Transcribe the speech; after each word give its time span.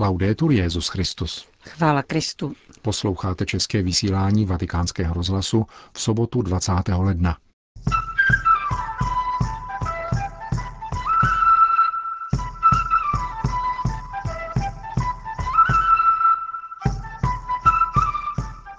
Laudetur 0.00 0.52
Jezus 0.52 0.88
Christus. 0.88 1.46
Chvála 1.68 2.02
Kristu. 2.02 2.52
Posloucháte 2.82 3.46
české 3.46 3.82
vysílání 3.82 4.46
Vatikánského 4.46 5.14
rozhlasu 5.14 5.66
v 5.92 6.00
sobotu 6.00 6.42
20. 6.42 6.72
ledna. 6.96 7.36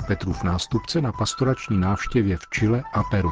Petrův 0.07 0.43
nástupce 0.43 1.01
na 1.01 1.11
pastorační 1.11 1.77
návštěvě 1.77 2.37
v 2.37 2.47
Chile 2.49 2.83
a 2.93 3.03
Peru. 3.03 3.29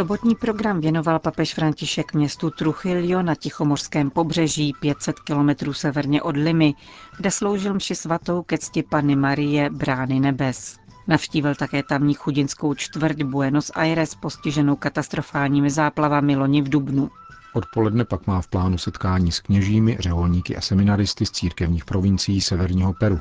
Sobotní 0.00 0.34
program 0.34 0.80
věnoval 0.80 1.18
papež 1.18 1.54
František 1.54 2.14
městu 2.14 2.50
Truchilio 2.50 3.22
na 3.22 3.34
Tichomorském 3.34 4.10
pobřeží 4.10 4.72
500 4.80 5.20
kilometrů 5.20 5.72
severně 5.72 6.22
od 6.22 6.36
Limy, 6.36 6.74
kde 7.16 7.30
sloužil 7.30 7.74
mši 7.74 7.94
svatou 7.94 8.42
ke 8.42 8.58
cti 8.58 8.82
Panny 8.82 9.16
Marie 9.16 9.70
Brány 9.70 10.20
nebes. 10.20 10.76
Navštívil 11.08 11.54
také 11.54 11.82
tamní 11.82 12.14
chudinskou 12.14 12.74
čtvrť 12.74 13.22
Buenos 13.22 13.70
Aires 13.74 14.14
postiženou 14.14 14.76
katastrofálními 14.76 15.70
záplavami 15.70 16.36
loni 16.36 16.62
v 16.62 16.68
Dubnu. 16.68 17.10
Odpoledne 17.54 18.04
pak 18.04 18.26
má 18.26 18.40
v 18.40 18.48
plánu 18.48 18.78
setkání 18.78 19.32
s 19.32 19.40
kněžími, 19.40 19.96
řeholníky 20.00 20.56
a 20.56 20.60
seminaristy 20.60 21.26
z 21.26 21.30
církevních 21.30 21.84
provincií 21.84 22.40
severního 22.40 22.92
Peru. 22.92 23.20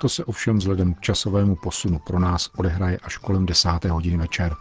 To 0.00 0.08
se 0.08 0.24
ovšem 0.24 0.58
vzhledem 0.58 0.94
k 0.94 1.00
časovému 1.00 1.56
posunu 1.56 1.98
pro 1.98 2.18
nás 2.18 2.50
odehraje 2.56 2.98
až 2.98 3.16
kolem 3.16 3.46
10. 3.46 3.84
hodiny 3.84 4.16
večer. 4.16 4.54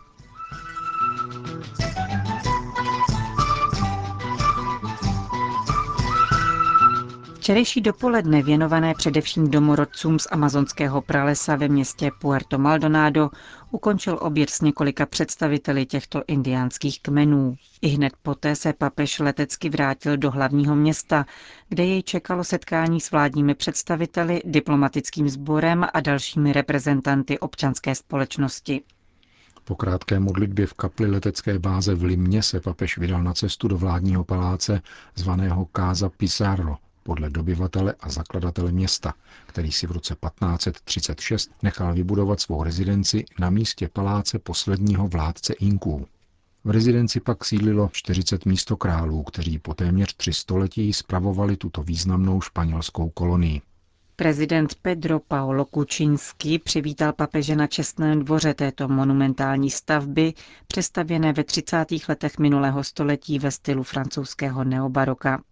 Včerejší 7.42 7.82
dopoledne 7.82 8.44
věnované 8.44 8.94
především 8.94 9.52
domorodcům 9.52 10.20
z 10.20 10.28
amazonského 10.32 11.02
pralesa 11.02 11.56
ve 11.56 11.68
městě 11.68 12.12
Puerto 12.22 12.58
Maldonado 12.58 13.30
ukončil 13.72 14.18
oběd 14.22 14.50
s 14.50 14.62
několika 14.62 15.06
představiteli 15.06 15.86
těchto 15.86 16.24
indiánských 16.28 17.02
kmenů. 17.02 17.56
I 17.82 17.88
hned 17.88 18.14
poté 18.22 18.56
se 18.56 18.74
papež 18.74 19.20
letecky 19.20 19.70
vrátil 19.70 20.18
do 20.18 20.32
hlavního 20.32 20.76
města, 20.76 21.26
kde 21.70 21.86
jej 21.86 22.04
čekalo 22.04 22.44
setkání 22.44 23.02
s 23.02 23.12
vládními 23.12 23.56
představiteli, 23.56 24.42
diplomatickým 24.46 25.30
sborem 25.30 25.86
a 25.94 26.00
dalšími 26.02 26.54
reprezentanty 26.54 27.40
občanské 27.40 27.96
společnosti. 27.96 28.82
Po 29.64 29.76
krátké 29.76 30.20
modlitbě 30.20 30.68
v 30.68 30.74
kapli 30.74 31.12
letecké 31.12 31.60
báze 31.60 31.96
v 31.96 32.04
Limně 32.04 32.44
se 32.44 32.60
papež 32.60 32.98
vydal 32.98 33.24
na 33.24 33.34
cestu 33.34 33.68
do 33.68 33.78
vládního 33.78 34.24
paláce 34.24 34.82
zvaného 35.16 35.68
Casa 35.78 36.10
Pizarro, 36.10 36.78
podle 37.04 37.30
dobyvatele 37.30 37.96
a 38.00 38.10
zakladatele 38.10 38.72
města, 38.72 39.14
který 39.46 39.72
si 39.72 39.88
v 39.88 39.92
roce 39.92 40.16
1536 40.16 41.52
nechal 41.64 41.94
vybudovat 41.94 42.42
svou 42.42 42.64
rezidenci 42.64 43.26
na 43.40 43.50
místě 43.50 43.90
paláce 43.94 44.40
posledního 44.40 45.08
vládce 45.08 45.54
Inků. 45.54 46.08
V 46.64 46.70
rezidenci 46.70 47.20
pak 47.20 47.46
sídlilo 47.46 47.90
40 47.94 48.46
místokrálů, 48.46 49.24
kteří 49.24 49.60
po 49.60 49.74
téměř 49.74 50.16
tři 50.16 50.34
století 50.34 50.94
spravovali 50.94 51.58
tuto 51.58 51.84
významnou 51.84 52.42
španělskou 52.42 53.10
kolonii. 53.10 53.62
Prezident 54.22 54.76
Pedro 54.82 55.20
Paolo 55.20 55.66
Kučínský 55.66 56.60
přivítal 56.60 57.14
papeže 57.14 57.56
na 57.56 57.68
čestném 57.68 58.20
dvoře 58.20 58.54
této 58.54 58.88
monumentální 58.88 59.70
stavby, 59.70 60.34
přestavěné 60.68 61.34
ve 61.34 61.44
30. 61.44 61.86
letech 62.10 62.40
minulého 62.40 62.84
století 62.84 63.40
ve 63.40 63.52
stylu 63.52 63.84
francouzského 63.84 64.64
neobaroka. 64.64 65.44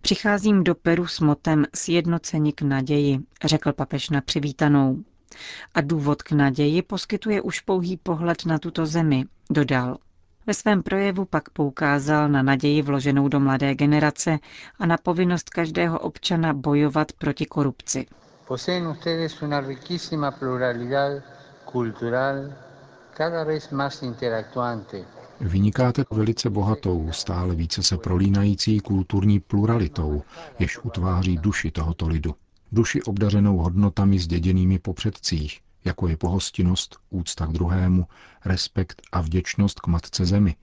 Přicházím 0.00 0.64
do 0.64 0.74
Peru 0.74 1.06
s 1.06 1.20
motem 1.20 1.64
Sjednocení 1.74 2.52
k 2.52 2.62
naději, 2.62 3.18
řekl 3.44 3.72
papež 3.72 4.10
na 4.10 4.20
přivítanou. 4.20 5.04
A 5.74 5.80
důvod 5.80 6.22
k 6.22 6.32
naději 6.32 6.82
poskytuje 6.82 7.42
už 7.42 7.60
pouhý 7.60 7.96
pohled 7.96 8.46
na 8.46 8.58
tuto 8.58 8.86
zemi, 8.86 9.24
dodal. 9.50 9.98
Ve 10.46 10.54
svém 10.54 10.82
projevu 10.82 11.24
pak 11.24 11.50
poukázal 11.50 12.28
na 12.28 12.42
naději 12.42 12.82
vloženou 12.82 13.28
do 13.28 13.40
mladé 13.40 13.74
generace 13.74 14.38
a 14.78 14.86
na 14.86 14.96
povinnost 14.96 15.50
každého 15.50 15.98
občana 15.98 16.52
bojovat 16.52 17.12
proti 17.12 17.46
korupci. 17.46 18.06
Poseen 18.48 18.88
ustedes 18.88 19.42
una 19.42 19.60
riquísima 19.60 20.30
pluralidad 20.30 21.22
cultural 21.72 22.52
cada 23.16 23.44
vez 23.44 23.70
más 23.70 24.02
interactuante 24.02 25.04
Vynikáte 25.40 26.04
velice 26.10 26.50
bohatou, 26.50 27.12
stále 27.12 27.54
více 27.54 27.82
se 27.82 27.96
prolínající 27.96 28.80
kulturní 28.80 29.40
pluralitou, 29.40 30.22
jež 30.58 30.78
utváří 30.84 31.38
duši 31.38 31.70
tohoto 31.70 32.08
lidu. 32.08 32.34
Duši 32.72 33.02
obdařenou 33.02 33.58
hodnotami 33.58 34.18
zděděnými 34.18 34.78
po 34.78 34.94
předcích, 34.94 35.60
jako 35.84 36.08
je 36.08 36.16
pohostinnost, 36.16 36.96
úcta 37.10 37.46
k 37.46 37.52
druhému, 37.52 38.06
respekt 38.44 39.02
a 39.12 39.20
vděčnost 39.20 39.80
k 39.80 39.86
matce 39.86 40.26
zemi. 40.26 40.56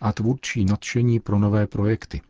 A 0.00 0.12
tvůrčí 0.12 0.64
nadšení 0.64 1.20
pro 1.20 1.38
nové 1.38 1.66
projekty, 1.66 2.20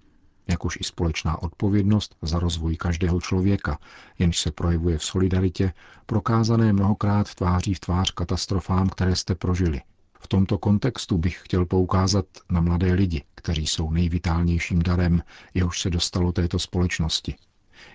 jakož 0.48 0.78
i 0.80 0.84
společná 0.84 1.42
odpovědnost 1.42 2.16
za 2.22 2.38
rozvoj 2.38 2.76
každého 2.76 3.20
člověka, 3.20 3.78
jenž 4.18 4.38
se 4.38 4.50
projevuje 4.50 4.98
v 4.98 5.04
solidaritě, 5.04 5.72
prokázané 6.06 6.72
mnohokrát 6.72 7.34
tváří 7.34 7.74
v 7.74 7.80
tvář 7.80 8.10
katastrofám, 8.10 8.88
které 8.88 9.16
jste 9.16 9.34
prožili– 9.34 9.80
v 10.20 10.28
tomto 10.28 10.58
kontextu 10.58 11.18
bych 11.18 11.40
chtěl 11.44 11.66
poukázat 11.66 12.26
na 12.50 12.60
mladé 12.60 12.92
lidi, 12.92 13.24
kteří 13.34 13.66
jsou 13.66 13.90
nejvitálnějším 13.90 14.82
darem, 14.82 15.22
jehož 15.54 15.80
se 15.80 15.90
dostalo 15.90 16.32
této 16.32 16.58
společnosti. 16.58 17.34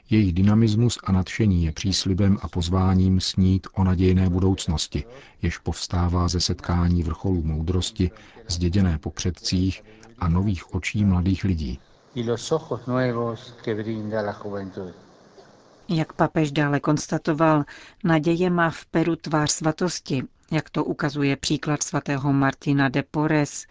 Jejich 0.09 0.33
dynamismus 0.33 0.99
a 1.03 1.11
nadšení 1.11 1.65
je 1.65 1.71
příslibem 1.71 2.37
a 2.41 2.47
pozváním 2.47 3.19
snít 3.21 3.67
o 3.73 3.83
nadějné 3.83 4.29
budoucnosti, 4.29 5.03
jež 5.41 5.57
povstává 5.57 6.27
ze 6.27 6.41
setkání 6.41 7.03
vrcholů 7.03 7.43
moudrosti, 7.43 8.11
zděděné 8.47 8.97
po 8.97 9.11
předcích 9.11 9.83
a 10.19 10.29
nových 10.29 10.73
očí 10.75 11.05
mladých 11.05 11.43
lidí. 11.43 11.79
Jak 15.89 16.13
papež 16.13 16.51
dále 16.51 16.79
konstatoval, 16.79 17.63
naděje 18.03 18.49
má 18.49 18.69
v 18.69 18.85
Peru 18.85 19.15
tvář 19.15 19.51
svatosti, 19.51 20.23
jak 20.51 20.69
to 20.69 20.83
ukazuje 20.85 21.35
příklad 21.35 21.83
svatého 21.83 22.33
Martina 22.33 22.89
de 22.89 23.03
Porres 23.11 23.65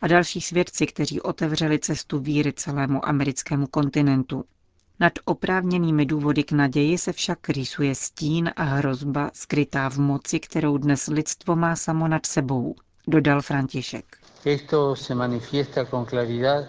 a 0.00 0.06
další 0.06 0.40
svědci, 0.40 0.86
kteří 0.86 1.20
otevřeli 1.20 1.78
cestu 1.78 2.18
víry 2.18 2.52
celému 2.52 3.08
americkému 3.08 3.66
kontinentu. 3.66 4.44
Nad 5.00 5.12
oprávněnými 5.24 6.06
důvody 6.06 6.44
k 6.44 6.52
naději 6.52 6.98
se 6.98 7.12
však 7.12 7.48
rýsuje 7.48 7.94
stín 7.94 8.50
a 8.56 8.62
hrozba 8.62 9.30
skrytá 9.34 9.90
v 9.90 9.98
moci, 9.98 10.40
kterou 10.40 10.78
dnes 10.78 11.06
lidstvo 11.06 11.56
má 11.56 11.76
samo 11.76 12.08
nad 12.08 12.26
sebou, 12.26 12.74
dodal 13.08 13.42
František. 13.42 14.16
Esto 14.44 14.96
se 14.96 15.14
manifiesta 15.14 15.84
con 15.84 16.04
claridad 16.04 16.64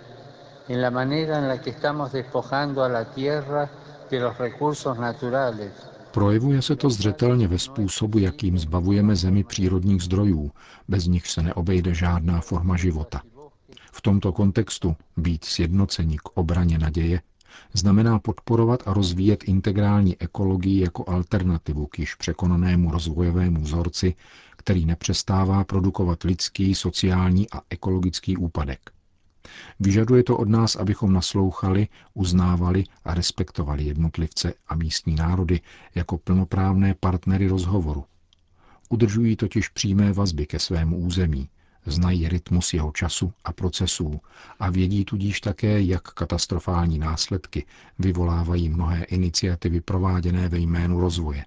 en 0.68 0.82
la 0.82 0.90
manera 0.90 1.38
en 1.38 1.48
la 1.48 1.58
que 1.58 1.70
estamos 1.70 2.12
despojando 2.12 2.82
a 2.82 2.88
la 2.88 3.06
tierra 3.06 3.70
de 4.12 4.20
los 4.20 4.38
recursos 4.38 4.98
naturales 4.98 5.72
Projevuje 6.12 6.62
se 6.62 6.76
to 6.76 6.90
zřetelně 6.90 7.48
ve 7.48 7.60
způsobu, 7.60 8.20
jakým 8.20 8.58
zbavujeme 8.58 9.16
zemi 9.16 9.44
přírodních 9.44 10.02
zdrojů, 10.02 10.52
bez 10.88 11.06
nich 11.06 11.28
se 11.28 11.42
neobejde 11.42 11.94
žádná 11.94 12.42
forma 12.42 12.78
života. 12.78 13.22
V 13.92 14.02
tomto 14.02 14.32
kontextu 14.32 14.96
být 15.18 15.46
sjednocení 15.46 16.18
k 16.18 16.30
obraně 16.34 16.78
naděje 16.78 17.22
znamená 17.74 18.20
podporovat 18.20 18.84
a 18.86 18.94
rozvíjet 18.94 19.44
integrální 19.44 20.22
ekologii 20.22 20.82
jako 20.82 21.10
alternativu 21.10 21.88
k 21.88 22.00
již 22.00 22.16
překonanému 22.16 22.92
rozvojovému 22.92 23.62
vzorci, 23.62 24.16
který 24.58 24.86
nepřestává 24.86 25.64
produkovat 25.64 26.24
lidský, 26.24 26.76
sociální 26.76 27.50
a 27.50 27.62
ekologický 27.70 28.38
úpadek. 28.38 28.92
Vyžaduje 29.80 30.24
to 30.24 30.38
od 30.38 30.50
nás, 30.50 30.76
abychom 30.76 31.14
naslouchali, 31.14 31.88
uznávali 32.14 32.84
a 33.04 33.14
respektovali 33.14 33.84
jednotlivce 33.84 34.54
a 34.68 34.76
místní 34.76 35.16
národy 35.16 35.62
jako 35.96 36.18
plnoprávné 36.18 36.96
partnery 37.00 37.48
rozhovoru. 37.48 38.06
Udržují 38.90 39.36
totiž 39.36 39.70
přímé 39.70 40.14
vazby 40.14 40.46
ke 40.46 40.60
svému 40.60 40.98
území, 40.98 41.50
znají 41.86 42.30
rytmus 42.30 42.74
jeho 42.74 42.92
času 42.92 43.34
a 43.44 43.54
procesů 43.54 44.20
a 44.60 44.70
vědí 44.70 45.06
tudíž 45.06 45.42
také, 45.42 45.82
jak 45.82 46.02
katastrofální 46.02 47.00
následky 47.00 47.66
vyvolávají 48.00 48.70
mnohé 48.70 49.04
iniciativy 49.04 49.82
prováděné 49.82 50.50
ve 50.50 50.58
jménu 50.58 51.00
rozvoje. 51.00 51.46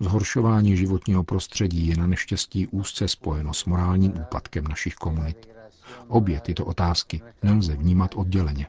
Zhoršování 0.00 0.76
životního 0.76 1.24
prostředí 1.24 1.86
je 1.86 1.96
na 1.96 2.06
neštěstí 2.06 2.66
úzce 2.66 3.08
spojeno 3.08 3.54
s 3.54 3.64
morálním 3.64 4.18
úpadkem 4.20 4.64
našich 4.64 4.94
komunit. 4.94 5.48
Obě 6.08 6.40
tyto 6.40 6.64
otázky 6.64 7.22
nelze 7.42 7.76
vnímat 7.76 8.14
odděleně. 8.14 8.66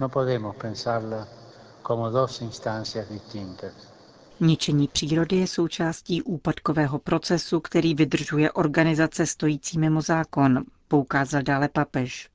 No 0.00 0.08
Ničení 4.42 4.88
přírody 4.88 5.36
je 5.36 5.46
součástí 5.46 6.22
úpadkového 6.22 6.98
procesu, 6.98 7.60
který 7.60 7.94
vydržuje 7.94 8.52
organizace 8.52 9.26
stojící 9.26 9.78
mimo 9.78 10.02
zákon, 10.02 10.64
poukázal 10.88 11.42
dále 11.42 11.68
papež. 11.68 12.28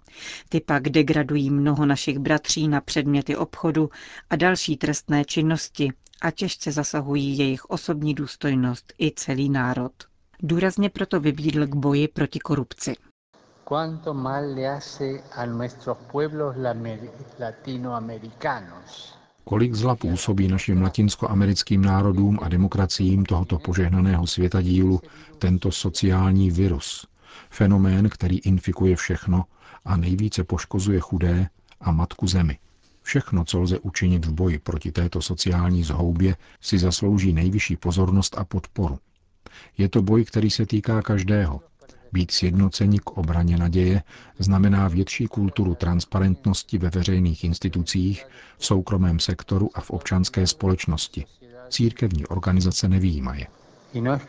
Ty 0.49 0.59
pak 0.61 0.89
degradují 0.89 1.49
mnoho 1.49 1.85
našich 1.85 2.19
bratří 2.19 2.67
na 2.67 2.81
předměty 2.81 3.35
obchodu 3.35 3.89
a 4.29 4.35
další 4.35 4.77
trestné 4.77 5.25
činnosti 5.25 5.93
a 6.21 6.31
těžce 6.31 6.71
zasahují 6.71 7.37
jejich 7.37 7.65
osobní 7.65 8.13
důstojnost 8.13 8.93
i 9.01 9.11
celý 9.15 9.49
národ. 9.49 9.91
Důrazně 10.39 10.89
proto 10.89 11.19
vybídl 11.19 11.67
k 11.67 11.75
boji 11.75 12.07
proti 12.07 12.39
korupci. 12.39 12.95
Mal 14.13 14.43
le 14.55 14.67
hace 14.67 15.23
a 15.35 15.45
nuestros 15.45 15.97
pueblos 16.11 16.55
latinoamericanos 17.39 19.24
Kolik 19.47 19.75
zla 19.75 19.95
působí 19.95 20.47
našim 20.47 20.81
latinskoamerickým 20.81 21.81
národům 21.81 22.39
a 22.41 22.49
demokraciím 22.49 23.25
tohoto 23.25 23.59
požehnaného 23.59 24.27
světa 24.27 24.61
dílu 24.61 25.01
tento 25.39 25.71
sociální 25.71 26.51
virus, 26.51 27.07
fenomén, 27.49 28.09
který 28.09 28.37
infikuje 28.37 28.95
všechno 28.95 29.43
a 29.85 29.97
nejvíce 29.97 30.43
poškozuje 30.43 30.99
chudé 30.99 31.49
a 31.81 31.91
matku 31.91 32.27
zemi. 32.27 32.57
Všechno, 33.01 33.45
co 33.45 33.59
lze 33.59 33.79
učinit 33.79 34.25
v 34.25 34.33
boji 34.33 34.59
proti 34.59 34.91
této 34.91 35.21
sociální 35.21 35.83
zhoubě, 35.83 36.35
si 36.61 36.79
zaslouží 36.79 37.33
nejvyšší 37.33 37.75
pozornost 37.75 38.37
a 38.37 38.45
podporu. 38.45 38.99
Je 39.77 39.89
to 39.89 40.01
boj, 40.01 40.25
který 40.25 40.49
se 40.49 40.65
týká 40.65 41.01
každého, 41.01 41.61
být 42.15 42.31
sjednoceni 42.31 42.99
k 42.99 43.11
obraně 43.11 43.57
naděje 43.57 44.03
znamená 44.39 44.87
větší 44.87 45.27
kulturu 45.27 45.75
transparentnosti 45.75 46.77
ve 46.77 46.89
veřejných 46.89 47.43
institucích, 47.43 48.25
v 48.57 48.65
soukromém 48.65 49.19
sektoru 49.19 49.69
a 49.73 49.81
v 49.81 49.89
občanské 49.91 50.47
společnosti. 50.47 51.25
Církevní 51.69 52.25
organizace 52.27 52.87
nevýjímaje. 52.87 53.47
No 53.93 54.19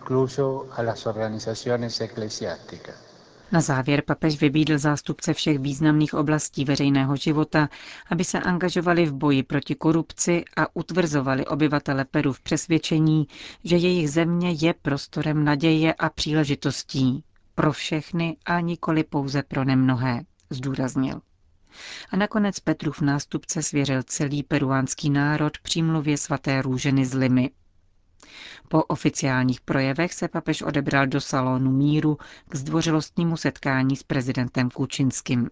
Na 3.52 3.60
závěr 3.60 4.02
papež 4.06 4.40
vybídl 4.40 4.78
zástupce 4.78 5.34
všech 5.34 5.58
významných 5.58 6.14
oblastí 6.14 6.64
veřejného 6.64 7.16
života, 7.16 7.68
aby 8.10 8.24
se 8.24 8.40
angažovali 8.40 9.06
v 9.06 9.12
boji 9.12 9.42
proti 9.42 9.74
korupci 9.74 10.44
a 10.56 10.76
utvrzovali 10.76 11.46
obyvatele 11.46 12.04
Peru 12.04 12.32
v 12.32 12.40
přesvědčení, 12.40 13.26
že 13.64 13.76
jejich 13.76 14.10
země 14.10 14.50
je 14.60 14.74
prostorem 14.82 15.44
naděje 15.44 15.94
a 15.94 16.08
příležitostí 16.10 17.24
pro 17.56 17.72
všechny 17.72 18.36
a 18.46 18.60
nikoli 18.60 19.04
pouze 19.04 19.42
pro 19.42 19.64
nemnohé, 19.64 20.24
zdůraznil. 20.50 21.20
A 22.10 22.16
nakonec 22.16 22.60
Petrův 22.60 23.00
nástupce 23.00 23.62
svěřil 23.62 24.02
celý 24.02 24.42
peruánský 24.42 25.10
národ 25.10 25.58
přímluvě 25.58 26.16
svaté 26.18 26.62
růženy 26.62 27.06
z 27.06 27.14
Limy. 27.14 27.50
Po 28.68 28.82
oficiálních 28.82 29.60
projevech 29.60 30.14
se 30.14 30.28
papež 30.28 30.62
odebral 30.62 31.06
do 31.06 31.20
salonu 31.20 31.72
míru 31.72 32.18
k 32.48 32.54
zdvořilostnímu 32.54 33.36
setkání 33.36 33.96
s 33.96 34.02
prezidentem 34.02 34.70
Kučinským. 34.70 35.50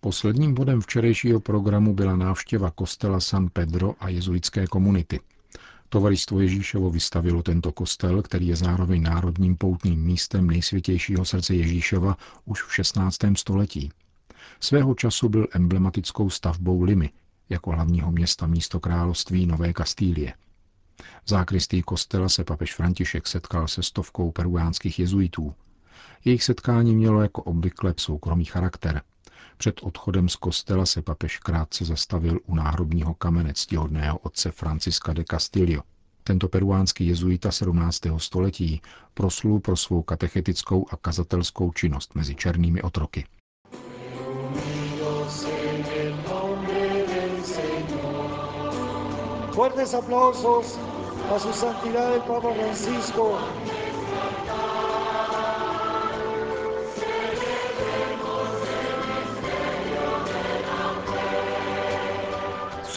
Posledním 0.00 0.54
bodem 0.54 0.80
včerejšího 0.80 1.40
programu 1.40 1.94
byla 1.94 2.16
návštěva 2.16 2.70
kostela 2.70 3.20
San 3.20 3.48
Pedro 3.52 3.94
a 4.00 4.08
jezuitské 4.08 4.66
komunity– 4.66 5.20
Tovaristvo 5.88 6.40
Ježíšovo 6.40 6.90
vystavilo 6.90 7.42
tento 7.42 7.72
kostel, 7.72 8.22
který 8.22 8.46
je 8.46 8.56
zároveň 8.56 9.02
národním 9.02 9.56
poutním 9.56 10.00
místem 10.00 10.46
nejsvětějšího 10.46 11.24
srdce 11.24 11.54
Ježíšova 11.54 12.16
už 12.44 12.62
v 12.62 12.74
16. 12.74 13.16
století. 13.36 13.92
Svého 14.60 14.94
času 14.94 15.28
byl 15.28 15.46
emblematickou 15.52 16.30
stavbou 16.30 16.82
Limy, 16.82 17.10
jako 17.48 17.70
hlavního 17.70 18.12
města 18.12 18.46
místo 18.46 18.80
království 18.80 19.46
Nové 19.46 19.72
Kastýlie. 19.72 20.34
V 21.24 21.30
zákristí 21.30 21.82
kostela 21.82 22.28
se 22.28 22.44
papež 22.44 22.74
František 22.74 23.26
setkal 23.26 23.68
se 23.68 23.82
stovkou 23.82 24.32
peruánských 24.32 24.98
jezuitů. 24.98 25.54
Jejich 26.24 26.44
setkání 26.44 26.96
mělo 26.96 27.22
jako 27.22 27.42
obvykle 27.42 27.94
soukromý 27.96 28.44
charakter. 28.44 29.02
Před 29.58 29.80
odchodem 29.82 30.28
z 30.28 30.36
kostela 30.36 30.86
se 30.86 31.02
papež 31.02 31.38
krátce 31.38 31.84
zastavil 31.84 32.40
u 32.46 32.54
náhrobního 32.54 33.14
kamene 33.14 33.54
ctihodného 33.54 34.18
otce 34.18 34.50
Franciska 34.50 35.12
de 35.12 35.24
Castillo. 35.30 35.82
Tento 36.24 36.48
peruánský 36.48 37.06
jezuita 37.06 37.52
17. 37.52 38.00
století 38.16 38.82
proslul 39.14 39.60
pro 39.60 39.76
svou 39.76 40.02
katechetickou 40.02 40.86
a 40.90 40.96
kazatelskou 40.96 41.72
činnost 41.72 42.14
mezi 42.14 42.34
černými 42.34 42.82
otroky. 42.82 43.24
Fuertes 49.52 49.94
aplausos 49.94 50.78
a 51.34 51.38
su 51.38 51.52
santidad 51.52 52.14
el 52.14 52.20
Papa 52.20 52.54
Francisco 52.54 53.38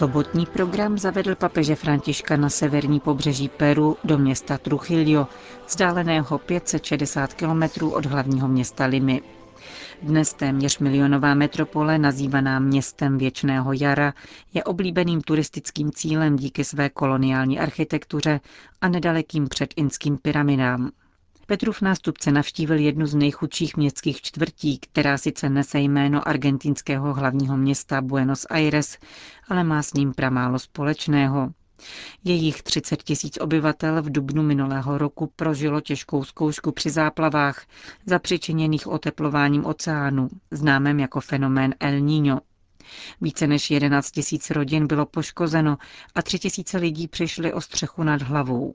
Sobotní 0.01 0.45
program 0.45 0.97
zavedl 0.97 1.35
papeže 1.35 1.75
Františka 1.75 2.37
na 2.37 2.49
severní 2.49 2.99
pobřeží 2.99 3.49
Peru 3.49 3.97
do 4.03 4.17
města 4.17 4.57
Trujillo, 4.57 5.27
vzdáleného 5.67 6.37
560 6.37 7.33
kilometrů 7.33 7.91
od 7.91 8.05
hlavního 8.05 8.47
města 8.47 8.85
Limy. 8.85 9.21
Dnes 10.01 10.33
téměř 10.33 10.79
milionová 10.79 11.33
metropole, 11.33 11.97
nazývaná 11.97 12.59
městem 12.59 13.17
věčného 13.17 13.73
jara, 13.73 14.13
je 14.53 14.63
oblíbeným 14.63 15.21
turistickým 15.21 15.91
cílem 15.91 16.35
díky 16.35 16.63
své 16.63 16.89
koloniální 16.89 17.59
architektuře 17.59 18.39
a 18.81 18.87
nedalekým 18.87 19.47
předinským 19.47 20.17
pyramidám. 20.17 20.91
Petrův 21.51 21.81
nástupce 21.81 22.31
navštívil 22.31 22.77
jednu 22.79 23.05
z 23.05 23.15
nejchudších 23.15 23.77
městských 23.77 24.21
čtvrtí, 24.21 24.79
která 24.79 25.17
sice 25.17 25.49
nese 25.49 25.79
jméno 25.79 26.27
argentinského 26.27 27.13
hlavního 27.13 27.57
města 27.57 28.01
Buenos 28.01 28.45
Aires, 28.49 28.97
ale 29.47 29.63
má 29.63 29.83
s 29.83 29.93
ním 29.93 30.13
pramálo 30.13 30.59
společného. 30.59 31.53
Jejich 32.23 32.63
30 32.63 33.03
tisíc 33.03 33.37
obyvatel 33.41 34.01
v 34.01 34.11
dubnu 34.11 34.43
minulého 34.43 34.97
roku 34.97 35.31
prožilo 35.35 35.81
těžkou 35.81 36.23
zkoušku 36.23 36.71
při 36.71 36.89
záplavách, 36.89 37.65
zapřičiněných 38.05 38.87
oteplováním 38.87 39.65
oceánu, 39.65 40.29
známém 40.51 40.99
jako 40.99 41.21
fenomén 41.21 41.75
El 41.79 41.99
Niño. 41.99 42.39
Více 43.21 43.47
než 43.47 43.71
11 43.71 44.11
tisíc 44.11 44.49
rodin 44.49 44.87
bylo 44.87 45.05
poškozeno 45.05 45.77
a 46.15 46.21
3 46.21 46.39
tisíce 46.39 46.77
lidí 46.77 47.07
přišli 47.07 47.53
o 47.53 47.61
střechu 47.61 48.03
nad 48.03 48.21
hlavou. 48.21 48.73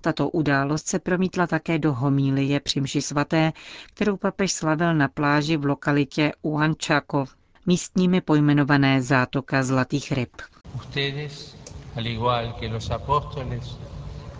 Tato 0.00 0.28
událost 0.28 0.86
se 0.88 0.98
promítla 0.98 1.46
také 1.46 1.78
do 1.78 1.92
homílie 1.94 2.60
při 2.60 2.80
mši 2.80 3.02
svaté, 3.02 3.52
kterou 3.94 4.16
papež 4.16 4.52
slavil 4.52 4.94
na 4.94 5.08
pláži 5.08 5.56
v 5.56 5.64
lokalitě 5.64 6.32
Uanchaco, 6.42 7.24
místními 7.66 8.20
pojmenované 8.20 9.02
zátoka 9.02 9.62
Zlatých 9.62 10.12
ryb. 10.12 10.30
Ustedes, 10.76 11.56
al 11.96 12.06
igual 12.06 12.52
que 12.52 12.68
los 12.68 12.90
apóstoles, 12.90 13.76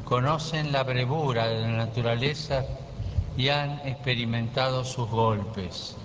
conocen 0.05 0.73
la 0.73 0.85
bravura 0.85 1.47
de 1.47 1.61
la 1.61 1.77
naturaleza 1.77 2.65
y 3.37 3.49
han 3.49 3.81
experimentado 3.85 4.85
sus 4.85 5.09
golpes. 5.09 5.97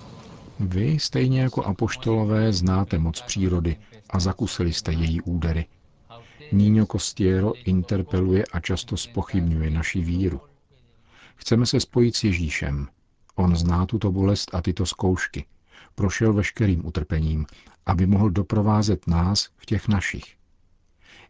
Vy, 0.60 0.98
stejně 0.98 1.40
jako 1.40 1.64
apoštolové, 1.64 2.52
znáte 2.52 2.98
moc 2.98 3.20
přírody 3.22 3.76
a 4.10 4.20
zakusili 4.20 4.72
jste 4.72 4.92
její 4.92 5.20
údery. 5.20 5.66
Níňo 6.52 6.86
Costiero 6.86 7.52
interpeluje 7.64 8.44
a 8.52 8.60
často 8.60 8.96
spochybňuje 8.96 9.70
naši 9.70 10.00
víru. 10.00 10.40
Chceme 11.36 11.66
se 11.66 11.80
spojit 11.80 12.16
s 12.16 12.24
Ježíšem. 12.24 12.88
On 13.34 13.56
zná 13.56 13.86
tuto 13.86 14.12
bolest 14.12 14.54
a 14.54 14.62
tyto 14.62 14.86
zkoušky. 14.86 15.44
Prošel 15.94 16.32
veškerým 16.32 16.86
utrpením, 16.86 17.46
aby 17.86 18.06
mohl 18.06 18.30
doprovázet 18.30 19.06
nás 19.06 19.48
v 19.56 19.66
těch 19.66 19.88
našich. 19.88 20.36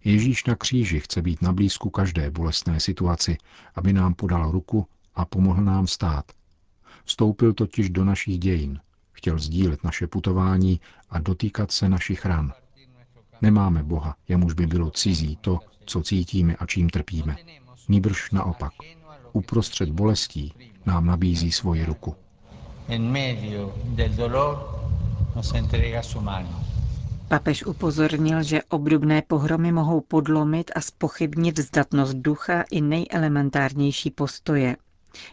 Ježíš 0.04 0.44
na 0.44 0.54
kříži 0.54 1.00
chce 1.00 1.22
být 1.22 1.42
na 1.42 1.52
blízku 1.52 1.90
každé 1.90 2.30
bolestné 2.30 2.80
situaci, 2.80 3.38
aby 3.74 3.92
nám 3.92 4.14
podal 4.14 4.50
ruku 4.50 4.86
a 5.14 5.24
pomohl 5.24 5.64
nám 5.64 5.86
stát. 5.86 6.32
Vstoupil 7.04 7.52
totiž 7.52 7.90
do 7.90 8.04
našich 8.04 8.38
dějin, 8.38 8.80
chtěl 9.12 9.38
sdílet 9.38 9.84
naše 9.84 10.06
putování 10.06 10.80
a 11.10 11.18
dotýkat 11.18 11.72
se 11.72 11.88
našich 11.88 12.26
ran. 12.26 12.52
Nemáme 13.42 13.82
Boha, 13.82 14.16
jemuž 14.28 14.52
by 14.52 14.66
bylo 14.66 14.90
cizí 14.90 15.38
to, 15.40 15.58
co 15.84 16.02
cítíme 16.02 16.56
a 16.56 16.66
čím 16.66 16.90
trpíme. 16.90 17.36
Nýbrž 17.88 18.30
naopak. 18.30 18.72
Uprostřed 19.32 19.88
bolestí 19.90 20.52
nám 20.86 21.06
nabízí 21.06 21.52
svoji 21.52 21.84
ruku. 21.84 22.14
Papež 27.28 27.64
upozornil, 27.66 28.42
že 28.42 28.62
obdobné 28.62 29.22
pohromy 29.22 29.72
mohou 29.72 30.00
podlomit 30.00 30.70
a 30.74 30.80
spochybnit 30.80 31.58
zdatnost 31.58 32.16
ducha 32.16 32.64
i 32.70 32.80
nejelementárnější 32.80 34.10
postoje. 34.10 34.76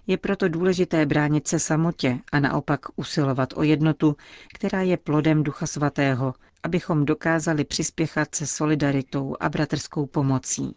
Je 0.08 0.18
proto 0.18 0.50
důležité 0.50 1.06
bránit 1.06 1.48
se 1.48 1.60
samotě 1.60 2.20
a 2.32 2.40
naopak 2.40 2.80
usilovat 2.96 3.54
o 3.56 3.64
jednotu, 3.64 4.16
která 4.54 4.82
je 4.82 4.98
plodem 4.98 5.44
Ducha 5.44 5.68
Svatého 5.68 6.34
abychom 6.66 7.06
dokázali 7.06 7.64
přispěchat 7.64 8.36
se 8.36 8.48
solidaritou 8.48 9.36
a 9.40 9.50
bratrskou 9.50 10.06
pomocí. 10.06 10.76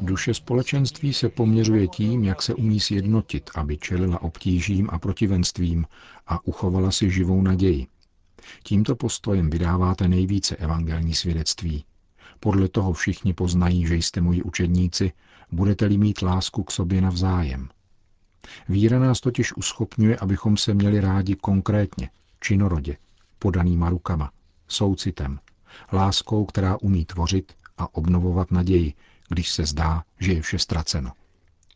Duše 0.00 0.34
společenství 0.34 1.14
se 1.14 1.28
poměřuje 1.28 1.88
tím, 1.88 2.24
jak 2.24 2.42
se 2.42 2.54
umí 2.54 2.80
sjednotit, 2.80 3.50
aby 3.54 3.78
čelila 3.78 4.22
obtížím 4.22 4.88
a 4.92 4.98
protivenstvím 4.98 5.86
a 6.26 6.46
uchovala 6.46 6.90
si 6.90 7.10
živou 7.10 7.42
naději. 7.42 7.86
Tímto 8.62 8.96
postojem 8.96 9.50
vydáváte 9.50 10.08
nejvíce 10.08 10.56
evangelní 10.56 11.14
svědectví. 11.14 11.84
Podle 12.40 12.68
toho 12.68 12.92
všichni 12.92 13.34
poznají, 13.34 13.86
že 13.86 13.94
jste 13.94 14.20
moji 14.20 14.42
učedníci, 14.42 15.12
budete-li 15.52 15.98
mít 15.98 16.22
lásku 16.22 16.62
k 16.62 16.70
sobě 16.70 17.00
navzájem. 17.00 17.68
Víra 18.68 18.98
nás 18.98 19.20
totiž 19.20 19.56
uschopňuje, 19.56 20.16
abychom 20.16 20.56
se 20.56 20.74
měli 20.74 21.00
rádi 21.00 21.36
konkrétně, 21.36 22.10
činorodě, 22.40 22.96
podanýma 23.40 23.90
rukama, 23.90 24.30
soucitem, 24.68 25.40
láskou, 25.92 26.44
která 26.44 26.76
umí 26.80 27.04
tvořit 27.04 27.52
a 27.78 27.94
obnovovat 27.94 28.50
naději, 28.50 28.94
když 29.28 29.50
se 29.50 29.66
zdá, 29.66 30.04
že 30.20 30.32
je 30.32 30.42
vše 30.42 30.58
ztraceno. 30.58 31.12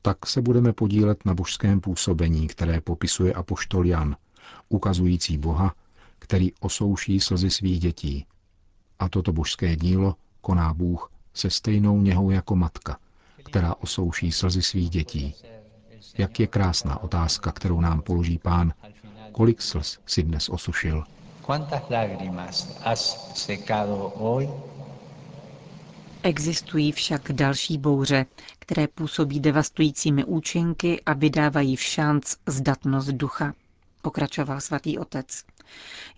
Tak 0.03 0.27
se 0.27 0.43
budeme 0.43 0.73
podílet 0.73 1.25
na 1.25 1.35
božském 1.35 1.81
působení, 1.81 2.49
které 2.49 2.81
popisuje 2.81 3.33
apoštol 3.33 3.87
Jan, 3.87 4.17
ukazující 4.69 5.39
Boha, 5.39 5.75
který 6.19 6.53
osouší 6.61 7.21
slzy 7.21 7.51
svých 7.51 7.81
dětí. 7.81 8.27
A 8.99 9.09
toto 9.09 9.33
božské 9.33 9.77
dílo 9.77 10.17
koná 10.41 10.75
Bůh 10.75 11.11
se 11.35 11.51
stejnou 11.51 12.01
něhou 12.01 12.31
jako 12.31 12.57
matka, 12.57 12.99
která 13.45 13.75
osouší 13.75 14.33
slzy 14.33 14.63
svých 14.63 14.91
dětí. 14.91 15.35
Jak 16.19 16.41
je 16.41 16.47
krásná 16.47 17.03
otázka, 17.03 17.53
kterou 17.53 17.81
nám 17.81 18.03
položí 18.03 18.39
pán, 18.39 18.73
kolik 19.33 19.63
slz 19.63 19.99
si 20.07 20.23
dnes 20.23 20.49
osušil. 20.49 21.05
Existují 26.23 26.93
však 26.93 27.33
další 27.33 27.79
bouře, 27.79 28.27
které 28.59 28.89
působí 28.89 29.41
devastujícími 29.41 30.25
účinky 30.25 31.01
a 31.07 31.13
vydávají 31.13 31.77
v 31.77 31.83
šanc 31.83 32.35
zdatnost 32.47 33.09
ducha, 33.09 33.55
pokračoval 34.03 34.61
svatý 34.61 34.99
otec. 34.99 35.45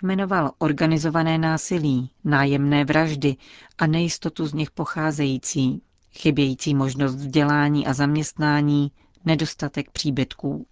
Jmenoval 0.02 0.50
organizované 0.58 1.38
násilí, 1.38 2.10
nájemné 2.24 2.84
vraždy 2.84 3.36
a 3.78 3.86
nejistotu 3.86 4.46
z 4.46 4.52
nich 4.52 4.70
pocházející, 4.70 5.82
chybějící 6.12 6.74
možnost 6.74 7.14
vzdělání 7.14 7.86
a 7.86 7.92
zaměstnání, 7.94 8.92
nedostatek 9.24 9.90
příbytků. 9.90 10.66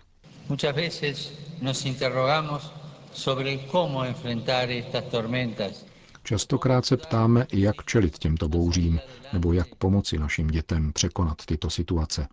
Muchas 0.48 0.76
veces 0.76 1.32
nos 1.62 1.84
interrogamos 1.84 2.83
Častokrát 6.22 6.86
se 6.86 6.96
ptáme, 6.96 7.46
jak 7.52 7.84
čelit 7.84 8.18
těmto 8.18 8.48
bouřím, 8.48 9.00
nebo 9.32 9.52
jak 9.52 9.74
pomoci 9.74 10.18
našim 10.18 10.46
dětem 10.46 10.92
překonat 10.92 11.46
tyto 11.46 11.70
situace. 11.70 12.28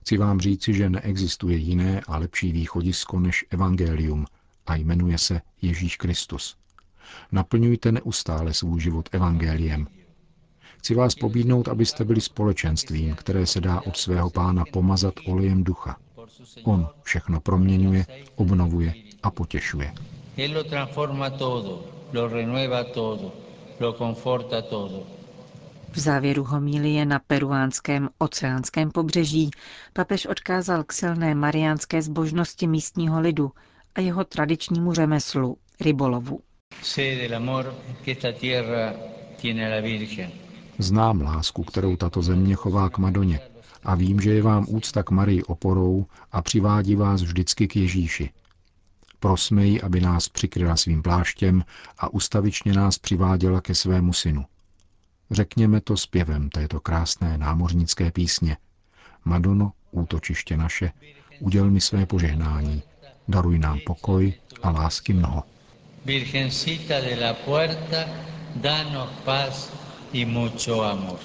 Chci 0.00 0.16
vám 0.18 0.40
říci, 0.40 0.74
že 0.74 0.90
neexistuje 0.90 1.56
jiné 1.56 2.00
a 2.06 2.18
lepší 2.18 2.52
východisko 2.52 3.20
než 3.20 3.44
evangelium 3.50 4.26
a 4.66 4.76
jmenuje 4.76 5.18
se 5.18 5.40
Ježíš 5.62 5.96
Kristus. 5.96 6.56
Naplňujte 7.32 7.92
neustále 7.92 8.54
svůj 8.54 8.80
život 8.80 9.08
evangeliem. 9.12 9.86
Chci 10.78 10.94
vás 10.94 11.14
pobídnout, 11.14 11.68
abyste 11.68 12.04
byli 12.04 12.20
společenstvím, 12.20 13.14
které 13.14 13.46
se 13.46 13.60
dá 13.60 13.80
od 13.80 13.96
svého 13.96 14.30
pána 14.30 14.64
pomazat 14.72 15.14
olejem 15.26 15.64
ducha. 15.64 15.96
On 16.64 16.88
všechno 17.02 17.40
proměňuje, 17.40 18.06
obnovuje 18.34 19.03
a 19.24 19.30
potěšuje. 19.30 19.88
Él 20.36 20.52
lo 20.52 20.64
transforma 20.64 21.30
todo 21.30 21.94
lo 22.14 22.28
renueva 22.28 22.84
todo, 22.84 23.32
lo 23.80 23.92
conforta 23.92 24.62
todo. 24.62 25.06
V 25.92 25.98
závěru 25.98 26.44
homílie 26.44 27.06
na 27.06 27.18
peruánském 27.18 28.08
oceánském 28.18 28.90
pobřeží 28.90 29.50
papež 29.92 30.26
odkázal 30.26 30.84
k 30.84 30.92
silné 30.92 31.34
mariánské 31.34 32.02
zbožnosti 32.02 32.66
místního 32.66 33.20
lidu 33.20 33.50
a 33.94 34.00
jeho 34.00 34.24
tradičnímu 34.24 34.92
řemeslu, 34.92 35.56
rybolovu. 35.80 36.40
Znám 40.78 41.20
lásku, 41.20 41.64
kterou 41.64 41.96
tato 41.96 42.22
země 42.22 42.54
chová 42.54 42.90
k 42.90 42.98
Madoně 42.98 43.40
a 43.84 43.94
vím, 43.94 44.20
že 44.20 44.30
je 44.34 44.42
vám 44.42 44.66
úcta 44.68 45.02
k 45.02 45.10
Marii 45.10 45.42
oporou 45.42 46.06
a 46.32 46.42
přivádí 46.42 46.96
vás 46.96 47.22
vždycky 47.22 47.68
k 47.68 47.76
Ježíši, 47.76 48.30
Prosme 49.24 49.66
ji, 49.66 49.80
aby 49.80 50.00
nás 50.00 50.28
přikryla 50.28 50.76
svým 50.76 51.02
pláštěm 51.02 51.64
a 51.98 52.08
ustavičně 52.08 52.72
nás 52.72 52.98
přiváděla 52.98 53.60
ke 53.60 53.74
svému 53.74 54.12
synu. 54.12 54.44
Řekněme 55.30 55.80
to 55.80 55.96
zpěvem 55.96 56.50
této 56.50 56.80
krásné 56.80 57.38
námořnické 57.38 58.10
písně. 58.10 58.56
Madono, 59.24 59.72
útočiště 59.90 60.56
naše, 60.56 60.92
uděl 61.40 61.70
mi 61.70 61.80
své 61.80 62.06
požehnání, 62.06 62.82
daruj 63.28 63.58
nám 63.58 63.78
pokoj 63.86 64.32
a 64.62 64.70
lásky 64.70 65.12
mnoho. 65.12 65.42
Virgencita 66.04 67.00
de 67.00 67.16
la 67.26 67.34
Puerta, 67.34 68.04
danos 68.56 69.10
paz 69.24 69.72
y 70.12 70.24
mucho 70.24 70.82
amor. 70.82 71.18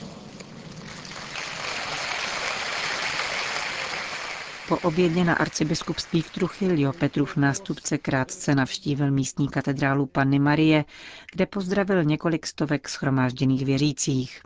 Po 4.69 4.77
obědě 4.77 5.23
na 5.23 5.33
arcibiskupství 5.33 6.21
v 6.21 6.29
Truchilio 6.31 6.93
Petrův 6.93 7.37
nástupce 7.37 7.97
krátce 7.97 8.55
navštívil 8.55 9.11
místní 9.11 9.47
katedrálu 9.47 10.05
Panny 10.05 10.39
Marie, 10.39 10.85
kde 11.31 11.45
pozdravil 11.45 12.03
několik 12.03 12.47
stovek 12.47 12.89
schromážděných 12.89 13.65
věřících. 13.65 14.41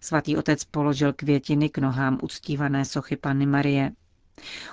Svatý 0.00 0.36
otec 0.36 0.64
položil 0.64 1.12
květiny 1.12 1.68
k 1.68 1.78
nohám 1.78 2.18
uctívané 2.22 2.84
sochy 2.84 3.16
Panny 3.16 3.46
Marie. 3.46 3.92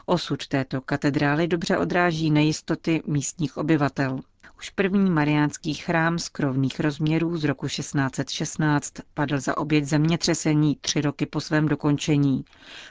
Osud 0.05 0.47
této 0.47 0.81
katedrály 0.81 1.47
dobře 1.47 1.77
odráží 1.77 2.31
nejistoty 2.31 3.01
místních 3.07 3.57
obyvatel. 3.57 4.19
Už 4.61 4.69
první 4.69 5.09
mariánský 5.11 5.73
chrám 5.73 6.19
z 6.19 6.29
krovných 6.29 6.79
rozměrů 6.79 7.37
z 7.37 7.43
roku 7.43 7.67
1616 7.67 8.93
padl 9.13 9.39
za 9.39 9.57
oběť 9.57 9.85
zemětřesení 9.85 10.75
tři 10.81 11.01
roky 11.01 11.25
po 11.25 11.41
svém 11.41 11.67
dokončení. 11.67 12.45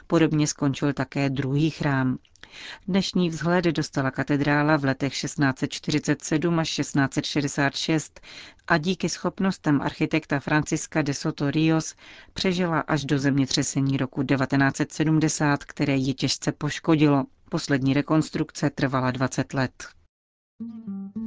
Podobně 0.07 0.47
skončil 0.47 0.93
také 0.93 1.29
druhý 1.29 1.69
chrám. 1.69 2.17
Dnešní 2.87 3.29
vzhled 3.29 3.65
dostala 3.65 4.11
katedrála 4.11 4.77
v 4.77 4.85
letech 4.85 5.13
1647 5.21 6.59
až 6.59 6.75
1666 6.75 8.21
a 8.67 8.77
díky 8.77 9.09
schopnostem 9.09 9.81
architekta 9.81 10.39
Franciska 10.39 11.01
de 11.01 11.13
Soto 11.13 11.51
Rios 11.51 11.95
přežila 12.33 12.79
až 12.79 13.05
do 13.05 13.19
zemětřesení 13.19 13.97
roku 13.97 14.23
1970, 14.23 15.63
které 15.63 15.95
ji 15.95 16.13
těžce 16.13 16.51
poškodilo. 16.51 17.23
Poslední 17.49 17.93
rekonstrukce 17.93 18.69
trvala 18.69 19.11
20 19.11 19.53
let. 19.53 19.87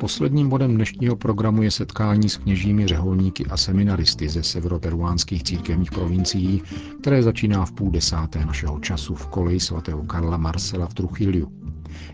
Posledním 0.00 0.48
bodem 0.48 0.74
dnešního 0.74 1.16
programu 1.16 1.62
je 1.62 1.70
setkání 1.70 2.28
s 2.28 2.36
kněžími 2.36 2.86
řeholníky 2.86 3.46
a 3.46 3.56
seminaristy 3.56 4.28
ze 4.28 4.42
severoperuánských 4.42 5.42
církevních 5.42 5.90
provincií, 5.90 6.62
které 7.00 7.22
začíná 7.22 7.64
v 7.64 7.72
půl 7.72 7.90
desáté 7.90 8.44
našeho 8.44 8.80
času 8.80 9.14
v 9.14 9.26
koleji 9.26 9.60
svatého 9.60 10.02
Karla 10.02 10.36
Marcela 10.36 10.86
v 10.86 10.94
Truchiliu. 10.94 11.52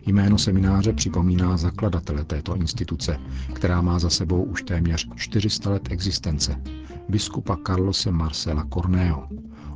Jméno 0.07 0.39
semináře 0.39 0.93
připomíná 0.93 1.57
zakladatele 1.57 2.25
této 2.25 2.57
instituce, 2.57 3.19
která 3.53 3.81
má 3.81 3.99
za 3.99 4.11
sebou 4.11 4.43
už 4.43 4.63
téměř 4.63 5.09
400 5.17 5.71
let 5.71 5.89
existence, 5.91 6.57
biskupa 7.09 7.57
Carlose 7.67 8.11
Marcela 8.11 8.67
Corneo. 8.75 9.29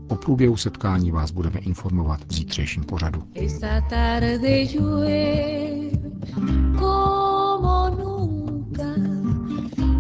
O 0.09 0.17
průběhu 0.17 0.57
setkání 0.57 1.11
vás 1.11 1.31
budeme 1.31 1.59
informovat 1.61 2.21
v 2.29 2.35
zítřejším 2.35 2.85
pořadu. 2.85 3.23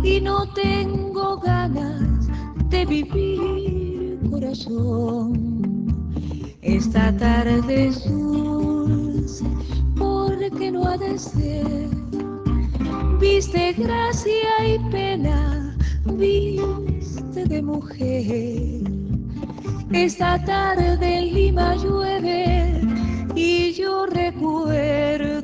Y 0.04 0.20
no 0.20 0.46
tengo 0.52 1.38
ganas 1.38 2.28
de 2.68 2.84
vivir, 2.84 4.20
corazón. 4.30 5.32
Esta 6.60 7.16
tarde 7.16 7.88
es 7.88 8.04
dulce 8.08 9.44
porque 9.96 10.70
no 10.70 10.86
ha 10.86 10.98
de 10.98 11.18
ser. 11.18 11.88
Viste 13.18 13.72
gracia 13.72 14.52
y 14.66 14.78
pena, 14.90 15.76
viste 16.04 17.46
de 17.46 17.62
mujer. 17.62 18.82
Esta 19.90 20.44
tarde 20.44 21.18
en 21.18 21.34
Lima 21.34 21.76
llueve 21.76 22.80
y 23.34 23.72
yo 23.72 24.06
recuerdo 24.06 25.43